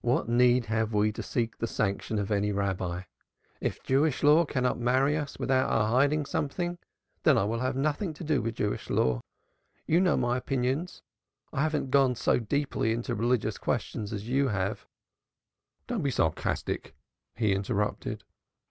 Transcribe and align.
What 0.00 0.30
need 0.30 0.64
have 0.72 0.94
we 0.94 1.12
to 1.12 1.22
seek 1.22 1.58
the 1.58 1.66
sanction 1.66 2.18
of 2.18 2.30
any 2.30 2.52
Rabbi? 2.52 3.02
If 3.60 3.82
Jewish 3.82 4.22
law 4.22 4.46
cannot 4.46 4.78
marry 4.78 5.14
us 5.14 5.38
without 5.38 5.68
our 5.68 5.88
hiding 5.90 6.24
something, 6.24 6.78
then 7.24 7.36
I 7.36 7.44
will 7.44 7.58
have 7.58 7.76
nothing 7.76 8.14
to 8.14 8.24
do 8.24 8.40
with 8.40 8.54
Jewish 8.54 8.88
law. 8.88 9.20
You 9.86 10.00
know 10.00 10.16
my 10.16 10.38
opinions: 10.38 11.02
I 11.52 11.60
haven't 11.60 11.90
gone 11.90 12.14
so 12.14 12.38
deeply 12.38 12.92
into 12.94 13.14
religious 13.14 13.58
questions 13.58 14.10
as 14.10 14.26
you 14.26 14.48
have" 14.48 14.86
"Don't 15.86 16.00
be 16.00 16.10
sarcastic," 16.10 16.94
he 17.36 17.52
interrupted. 17.52 18.24